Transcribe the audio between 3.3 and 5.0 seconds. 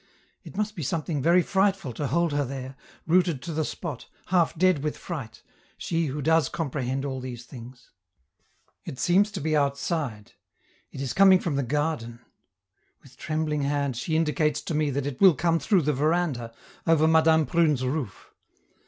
to the spot, half dead with